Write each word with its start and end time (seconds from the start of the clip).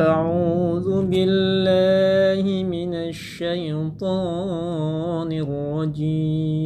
أعوذ 0.00 1.04
بالله 1.12 2.64
من 2.64 2.94
الشيطان 3.12 4.12
الرجيم. 5.32 6.56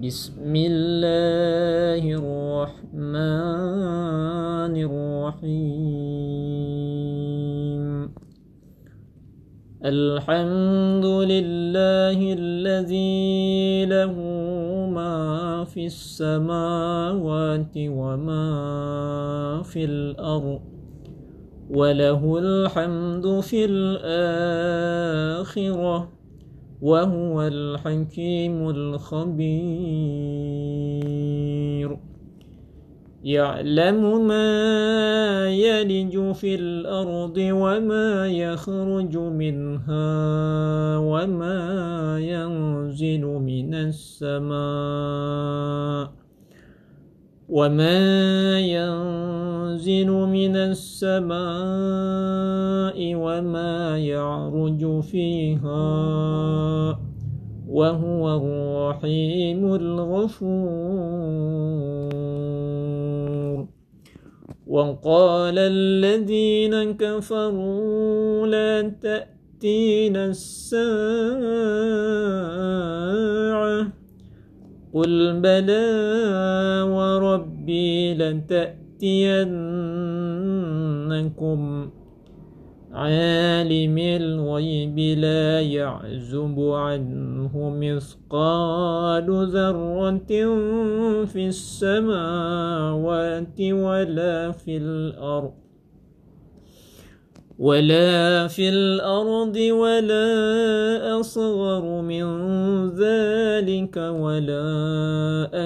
بسم 0.00 0.52
الله 0.56 2.00
الرحمن 2.16 3.12
الرحيم. 4.88 6.00
الحمد 9.84 11.04
لله 11.04 12.18
الذي 12.32 13.84
له 13.84 14.14
ما 14.88 15.64
في 15.68 15.86
السماوات 15.86 17.76
وما 17.76 18.48
في 19.68 19.84
الأرض. 19.84 20.69
وله 21.70 22.38
الحمد 22.38 23.40
في 23.40 23.64
الآخرة 23.70 25.48
وهو 26.82 27.42
الحكيم 27.42 28.70
الخبير. 28.70 30.00
يعلم 33.24 34.26
ما 34.26 34.48
يلج 35.50 36.32
في 36.32 36.54
الأرض 36.54 37.36
وما 37.38 38.28
يخرج 38.28 39.16
منها 39.16 40.08
وما 40.98 42.18
ينزل 42.20 43.20
من 43.20 43.74
السماء 43.74 44.60
وما 47.48 48.60
ينزل 48.60 49.39
من 50.26 50.56
السماء 50.56 51.34
وما 53.14 53.98
يعرج 53.98 55.00
فيها 55.00 55.90
وهو 57.68 58.36
الرحيم 58.36 59.74
الغفور. 59.74 61.20
وقال 64.66 65.58
الذين 65.58 66.92
كفروا 66.92 68.46
لا 68.46 68.88
تأتينا 68.88 70.26
الساعة. 70.26 70.90
قل 74.94 75.40
بلى 75.40 75.86
وربي 76.82 78.14
لتأتينكم 79.00 79.40
عالم 82.92 83.98
الغيب 83.98 84.98
لا 84.98 85.60
يعزب 85.60 86.60
عنه 86.60 87.70
مثقال 87.80 89.26
ذرة 89.52 90.16
في 91.24 91.48
السماوات 91.48 93.60
ولا 93.60 94.50
في 94.50 94.76
الأرض 94.76 95.69
ولا 97.60 98.48
في 98.48 98.68
الأرض 98.68 99.56
ولا 99.56 101.20
أصغر 101.20 102.00
من 102.00 102.24
ذلك 102.96 103.96
ولا 103.96 104.64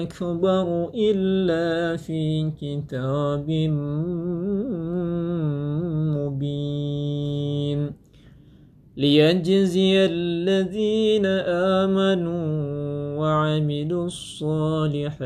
أكبر 0.03 0.91
إلا 0.95 1.95
في 1.97 2.51
كتاب 2.59 3.47
مبين. 6.19 7.91
ليجزي 8.97 10.05
الذين 10.05 11.25
آمنوا 11.79 12.45
وعملوا 13.19 14.05
الصالحات. 14.05 15.25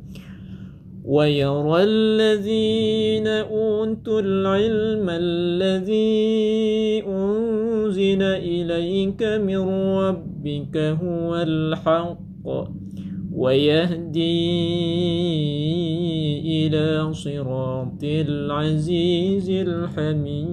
ويرى 1.05 1.83
الذين 1.83 3.27
أوتوا 3.27 4.21
العلم 4.21 5.09
الذي 5.09 7.03
أنزل 7.07 8.21
إليك 8.21 9.23
من 9.23 9.57
ربك 9.97 10.77
هو 10.77 11.35
الحق 11.35 12.17
ويهدي 13.33 14.41
إلى 16.67 17.13
صراط 17.13 18.03
العزيز 18.03 19.49
الحميد. 19.49 20.51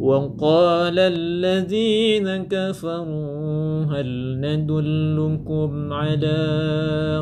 وقال 0.00 0.98
الذين 0.98 2.46
كفروا 2.46 3.84
هل 3.84 4.38
ندلكم 4.40 5.92
على 5.92 6.38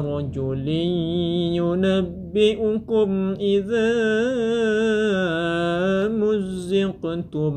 رجل 0.07 0.69
ينبئكم 1.57 3.35
إذا 3.41 3.93
مزقتم؟ 6.09 7.57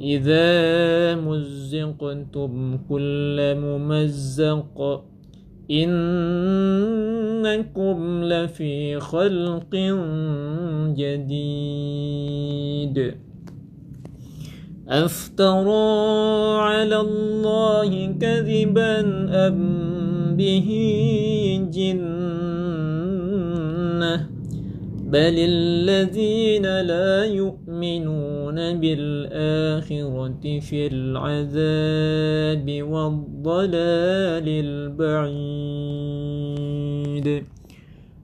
إذا 0.00 1.14
مزقتم 1.14 2.78
كل 2.88 3.54
ممزق. 3.54 5.04
إنكم 5.70 6.24
لفي 8.24 9.00
خلق 9.00 9.76
جديد. 10.96 11.88
أفترى 14.88 16.58
على 16.60 17.00
الله 17.00 18.16
كذبا 18.20 19.00
أم 19.46 19.56
به 20.36 20.68
جنة؟ 21.72 22.08
بل 25.08 25.34
الذين 25.38 26.80
لا 26.80 27.24
يؤمنون 27.24 28.80
بالآخرة 28.80 30.58
في 30.60 30.86
العذاب 30.86 32.66
والضلال 32.82 34.48
البعيد. 34.48 35.68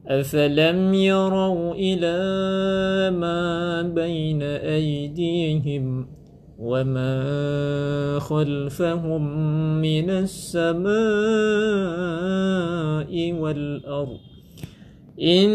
أفلم 0.07 0.95
يروا 0.95 1.75
إلى 1.75 2.19
ما 3.17 3.83
بين 3.83 4.43
أيديهم 4.43 6.07
وما 6.59 8.19
خلفهم 8.19 9.23
من 9.81 10.11
السماء 10.11 10.93
والأرض 13.33 14.19
إن 15.23 15.49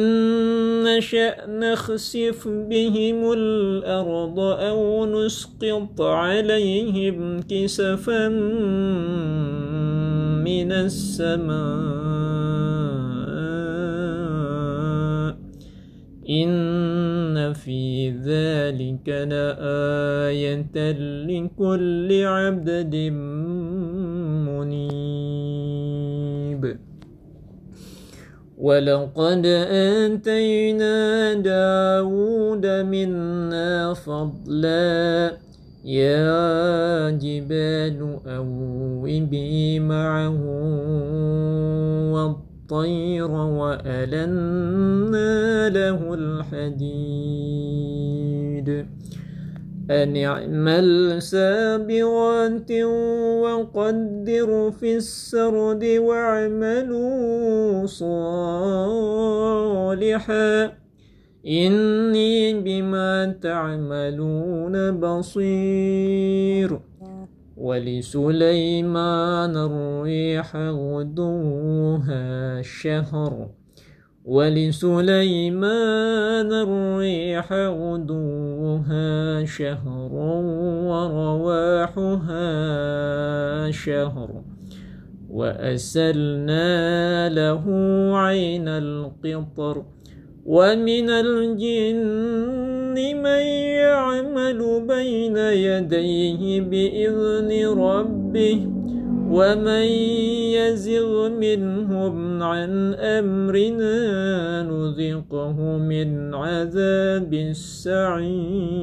نشأ 0.83 1.45
نخسف 1.47 2.47
بهم 2.47 3.31
الأرض 3.33 4.39
أو 4.39 5.05
نسقط 5.05 6.01
عليهم 6.01 7.41
كسفا 7.41 8.27
من 10.39 10.71
السماء 10.71 12.09
إن 16.29 16.49
في 17.53 18.09
ذلك 18.09 19.09
لآية 19.09 20.91
لكل 21.27 22.23
عبد 22.25 22.95
منيب. 24.55 24.79
ولقد 28.57 29.45
آتينا 29.45 31.33
داود 31.33 32.65
منا 32.65 33.93
فضلا. 33.93 35.37
يا 35.85 37.09
جبال 37.09 38.19
أوبي 38.27 39.79
معه 39.79 40.37
الطير 42.71 43.31
وألنا 43.31 44.29
له 45.69 46.13
الحديد. 46.13 48.85
أن 49.91 50.17
اعمل 50.17 51.21
سابغات 51.21 52.71
وقدر 53.41 54.71
في 54.71 54.95
السرد 54.95 55.83
واعملوا 55.83 57.85
صالحا. 57.85 60.71
إني 61.47 62.61
بما 62.61 63.35
تعملون 63.41 64.99
بصير. 64.99 66.79
ولسليمان 67.59 69.57
الريح 69.57 70.55
غدوها 70.55 72.61
شهر 72.61 73.49
ولسليمان 74.25 75.69
الريح 76.53 77.53
غدوها 77.53 79.45
شهر 79.45 80.11
ورواحها 80.89 82.41
شهر. 83.71 84.41
وأسلنا 85.29 86.69
له 87.29 87.63
عين 88.17 88.67
القطر. 88.67 89.85
ومن 90.45 91.09
الجن 91.09 92.68
من 93.13 93.43
يعمل 93.83 94.59
بين 94.87 95.37
يديه 95.37 96.61
بإذن 96.61 97.49
ربه 97.79 98.57
ومن 99.29 99.87
يزغ 100.57 101.29
منهم 101.29 102.43
عن 102.43 102.93
أمرنا 102.93 103.97
نذقه 104.63 105.77
من 105.77 106.35
عذاب 106.35 107.33
السعير. 107.33 108.79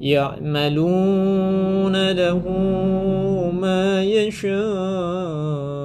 يعملون 0.00 1.94
له 2.10 2.42
ما 3.60 4.04
يشاء. 4.04 5.79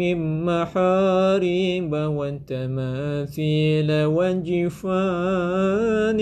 من 0.00 0.44
محاريب 0.44 1.92
وتماثيل 1.92 3.90
وجفان 4.16 6.20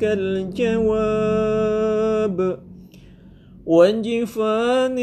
كالجواب 0.00 1.58
وجفان 3.66 4.98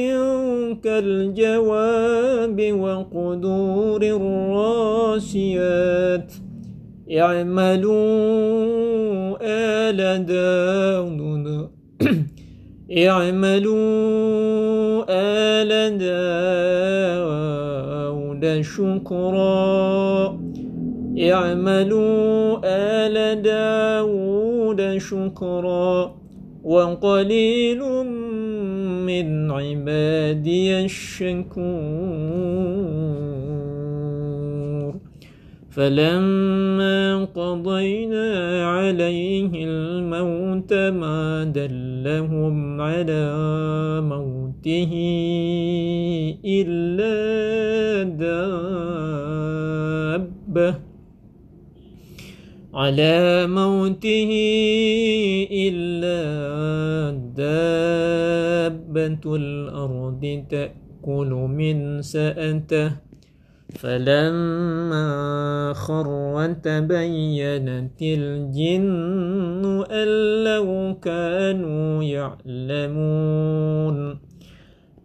كالجواب 0.83 2.59
وقدور 2.73 4.01
الراسيات. 4.03 5.53
اعملوا 7.11 7.99
آل 9.41 10.25
داود. 10.25 11.69
اعملوا 13.07 15.05
آل 15.09 15.97
داود. 15.97 17.98
شكرا. 18.61 20.39
اعملوا 21.19 22.59
آل 22.63 23.41
داود 23.41 24.97
شكرا. 24.97 26.15
وقليل 26.63 27.79
من 29.05 29.51
عبادي 29.51 30.85
الشكور. 30.85 32.19
فلما 35.69 37.25
قضينا 37.25 38.63
عليه 38.65 39.49
الموت 39.53 40.73
ما 40.73 41.43
دلهم 41.43 42.81
على 42.81 43.31
موته 44.01 44.91
إلا 46.45 47.48
على 52.73 53.47
موته 53.47 54.31
إلا 55.51 56.19
دابة 57.37 59.35
الأرض 59.35 60.43
تأكل 60.49 61.31
من 61.49 62.01
سأته. 62.01 62.91
فلما 63.69 65.07
خر 65.73 66.07
تبينت 66.63 68.01
الجن 68.01 69.83
أن 69.91 70.07
لو 70.43 70.95
كانوا 71.01 72.03
يعلمون. 72.03 73.97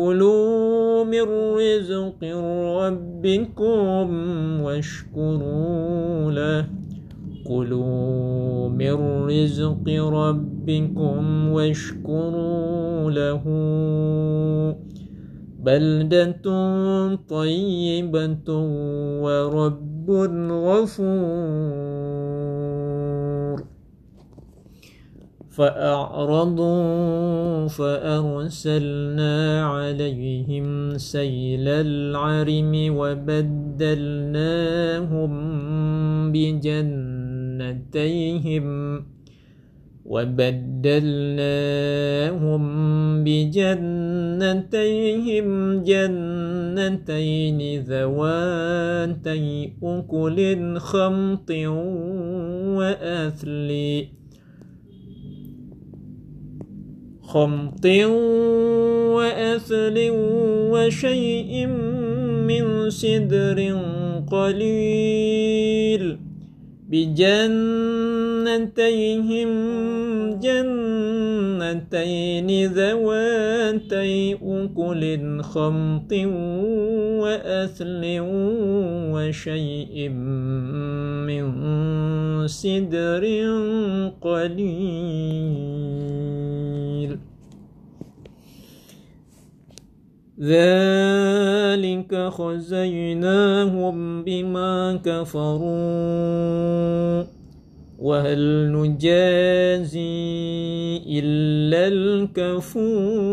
كلوا 0.00 1.04
من 1.04 1.26
رزق 1.56 2.24
ربكم 2.80 4.06
واشكروا 4.60 6.32
له. 6.32 6.66
كلوا 7.46 8.68
من 8.68 9.26
رزق 9.28 9.88
ربكم 9.88 11.48
واشكروا 11.52 13.10
له. 13.10 13.44
بلدة 15.58 16.46
طيبة 17.28 18.48
ورب 19.22 20.10
غفور 20.50 22.19
فأعرضوا 25.60 26.88
فأرسلنا 27.68 29.64
عليهم 29.64 30.98
سيل 30.98 31.68
العرم 31.68 32.72
وبدلناهم 32.96 33.92
بجنتيهم 36.32 37.06
وبدلناهم 40.04 40.94
بجنتيهم 43.24 44.18
جنتين 45.82 47.60
ذواتي 47.80 49.72
أكل 49.82 50.78
خمط 50.78 51.50
وأثل 52.78 53.70
خمط 57.30 57.86
وأثل 59.14 59.96
وشيء 60.72 61.66
من 62.46 62.90
سدر 62.90 63.58
قليل 64.30 66.18
بجنتيهم 66.90 67.50
جنتين 71.70 72.48
ذواتي 72.72 74.34
أكل 74.34 75.02
خمط 75.42 76.12
وأثل 77.22 78.02
وشيء 79.14 80.08
من 81.28 81.44
سدر 82.48 83.24
قليل 84.20 85.69
ذلك 90.42 92.28
خزيناهم 92.28 93.96
بما 94.24 95.00
كفروا. 95.04 96.70
وهل 98.00 98.72
نجازي 98.72 100.00
إلا 101.06 101.88
الكفورا 101.88 103.30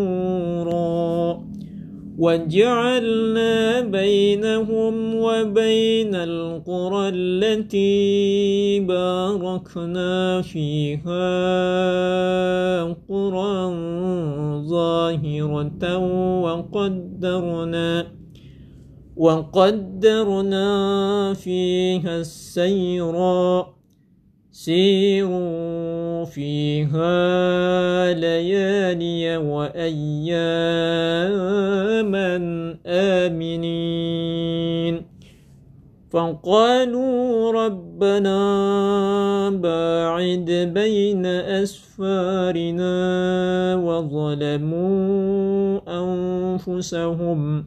وجعلنا 2.18 3.82
بينهم 3.82 5.16
وبين 5.16 6.16
القرى 6.16 7.10
التي 7.14 8.80
باركنا 8.80 10.42
فيها 10.42 11.24
قرى 13.10 13.72
ظاهرة 14.68 15.98
وقدرنا 16.44 18.08
وقدرنا 19.18 20.68
فيها 21.34 22.18
السيرا 22.20 23.78
سيروا 24.52 26.26
فيها 26.26 27.14
ليالي 28.14 29.38
وأياما 29.38 29.98
آمنين. 32.86 34.38
فقالوا 36.10 37.52
ربنا 37.98 39.50
باعد 39.50 40.70
بين 40.74 41.26
أسفارنا 41.26 42.96
وظلموا 43.76 45.80
أنفسهم 45.88 47.66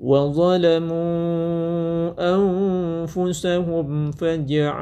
وظلموا 0.00 1.04
أنفسهم 2.36 4.10
فجعلناهم 4.10 4.72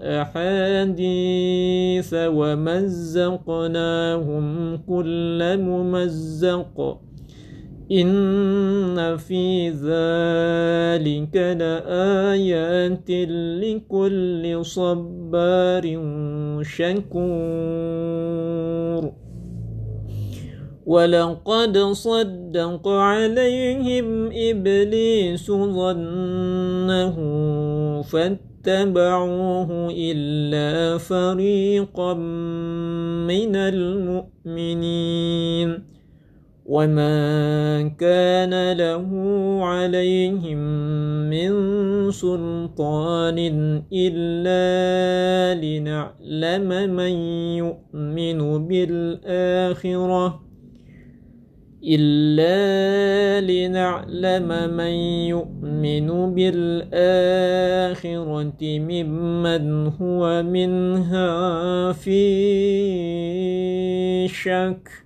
أحاديث 0.00 2.14
ومزقناهم 2.14 3.56
كل 4.76 5.56
ممزق 5.58 7.05
إن 7.92 9.16
في 9.16 9.70
ذلك 9.70 11.36
لآيات 11.36 13.10
لكل 13.62 14.64
صبار 14.64 15.82
شكور. 16.62 17.96
ولقد 20.86 21.78
صدق 21.78 22.88
عليهم 22.88 24.30
إبليس 24.32 25.50
ظنه 25.50 27.16
فاتبعوه 28.02 29.88
إلا 29.90 30.98
فريقا 30.98 32.14
من 33.26 33.56
المؤمنين. 33.56 35.06
وما 36.66 37.94
كان 37.98 38.72
له 38.72 39.08
عليهم 39.62 40.58
من 41.30 41.50
سلطان 42.10 43.38
إلا 43.92 45.60
لنعلم 45.62 46.68
من 46.90 47.12
يؤمن 47.62 48.66
بالآخرة 48.66 50.46
إلا 51.84 53.40
لنعلم 53.40 54.48
من 54.76 54.94
يؤمن 55.30 56.34
بالآخرة 56.34 57.78
ممن 58.62 59.86
هو 59.86 60.42
منها 60.42 61.92
في 61.92 62.18
شك 64.28 65.05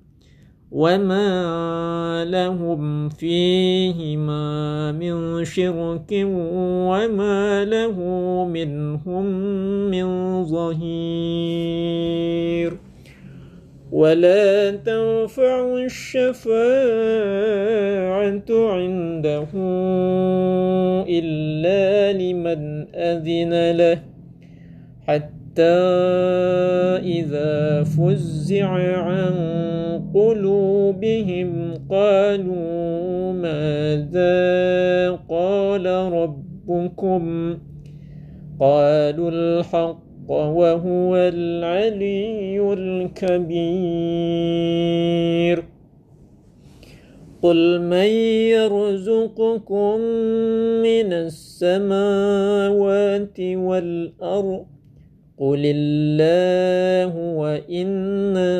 وما 0.71 2.25
لهم 2.25 3.09
فيهما 3.09 4.91
من 4.91 5.45
شرك 5.45 6.11
وما 6.87 7.65
له 7.65 7.97
منهم 8.45 9.25
من 9.91 10.07
ظهير 10.43 11.91
ولا 13.91 14.71
تنفع 14.71 15.77
الشفاعة 15.85 16.61
عنده 18.49 19.47
إلا 21.09 22.13
لمن 22.13 22.87
أذن 22.95 23.71
له 23.71 24.01
حتى 25.07 25.81
إذا 27.03 27.83
فزع 27.83 28.67
عن 28.97 29.50
قلوبهم 30.13 31.73
قالوا 31.89 33.33
ماذا 33.33 35.11
قال 35.29 35.85
ربكم؟ 35.85 37.53
قالوا 38.59 39.31
الحق 39.31 40.03
وهو 40.27 41.15
العلي 41.15 42.73
الكبير. 42.73 44.11
قل 47.41 47.81
من 47.81 48.09
يرزقكم 48.53 49.99
من 50.83 51.13
السماوات 51.13 53.39
والأرض 53.39 54.70
قل 55.41 55.61
الله 55.65 57.17
وإنا 57.17 58.53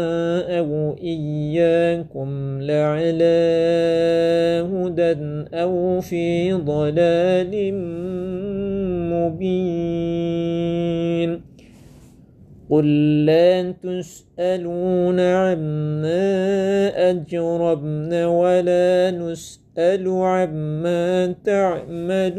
أو 0.60 0.96
إياكم 1.04 2.62
لعلى 2.62 3.42
هدى 4.74 5.16
أو 5.54 6.02
في 6.02 6.54
ضلال 6.54 7.74
مبين 9.14 10.62
قل 12.70 13.26
لا 13.26 13.72
تسألون 13.72 15.20
عما 15.20 16.32
أجربن 17.10 18.14
ولا 18.14 19.12
نسأل 19.12 20.08
عما 20.08 21.36
تعملون 21.46 22.32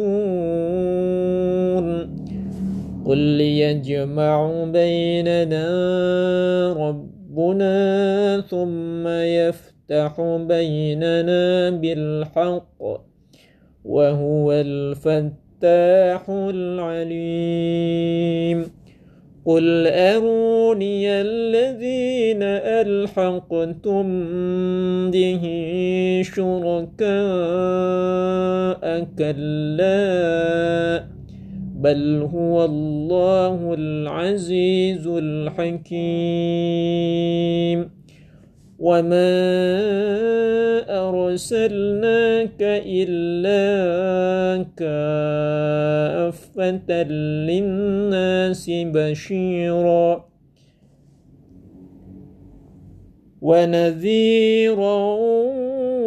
قل 3.06 3.40
يجمع 3.40 4.64
بيننا 4.64 5.66
ربنا 6.72 8.40
ثم 8.40 9.08
يفتح 9.08 10.20
بيننا 10.48 11.70
بالحق 11.70 12.82
وهو 13.84 14.52
الفتاح 14.52 16.30
العليم 16.30 17.82
قل 19.44 19.86
أروني 19.86 21.08
الذين 21.10 22.42
ألحقتم 22.82 24.06
به 25.10 25.42
شركاء 26.24 27.02
كلا 29.18 29.92
بل 31.82 32.28
هو 32.34 32.64
الله 32.64 33.74
العزيز 33.74 35.06
الحكيم 35.06 36.00
وما 38.78 39.32
أرسلناك 41.08 42.62
إلا 42.86 43.62
كافة 44.76 45.82
للناس 47.48 48.70
بشيرا 48.70 50.24
ونذيرا 53.40 55.02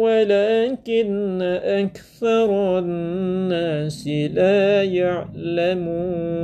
ولكن 0.06 1.42
أكثر 1.62 2.78
الناس 2.78 4.08
لا 4.08 4.82
يعلمون. 4.82 6.36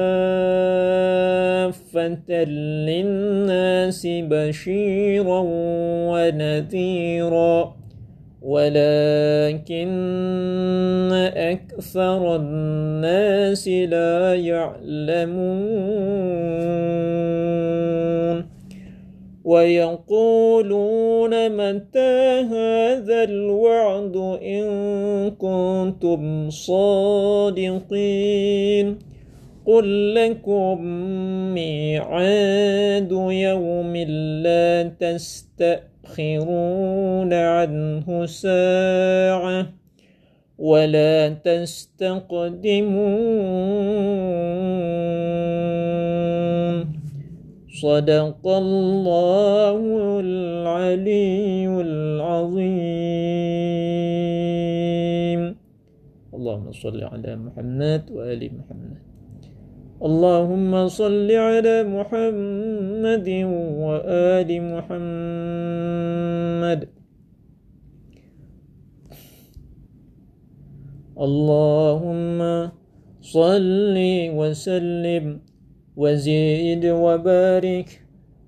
للناس 2.86 4.08
بشيرا 4.08 5.42
ونذيرا. 6.12 7.85
ولكن 8.46 9.90
أكثر 11.36 12.36
الناس 12.36 13.68
لا 13.68 14.36
يعلمون. 14.36 16.06
ويقولون 19.44 21.34
متى 21.50 22.42
هذا 22.52 23.24
الوعد 23.24 24.16
إن 24.44 24.66
كنتم 25.32 26.50
صادقين. 26.50 27.96
قل 29.66 30.16
لكم 30.16 30.82
ميعاد 31.54 33.12
يوم 33.12 33.96
لا 34.44 34.92
تستأخرون 36.06 37.34
عنه 37.34 38.26
ساعة 38.26 39.74
ولا 40.58 41.30
تستقدمون. 41.30 42.86
صدق 47.82 48.48
الله 48.48 49.80
العلي 50.22 51.68
العظيم. 51.68 52.76
اللهم 56.34 56.72
صل 56.72 57.04
على 57.04 57.36
محمد 57.36 58.04
وآل 58.12 58.42
محمد. 58.54 59.05
اللهم 59.96 60.88
صل 60.88 61.32
على 61.32 61.84
محمد 61.88 63.30
وآل 63.80 64.50
محمد. 64.72 66.10
اللهم 71.16 72.70
صل 73.22 73.96
وسلم 74.36 75.40
وزيد 75.96 76.86
وبارك 76.86 77.90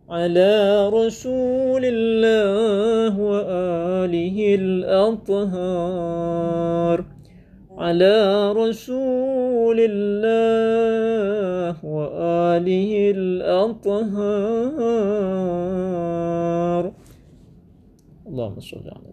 على 0.09 0.53
رسول 0.89 1.83
الله 1.85 3.19
وآله 3.19 4.55
الأطهار. 4.55 5.87
على 7.77 8.51
رسول 8.51 9.79
الله 9.79 11.37
وآله 11.83 13.12
الأطهار. 13.15 14.67
اللهم 18.27 18.59
صل 18.59 18.86
على 18.95 19.06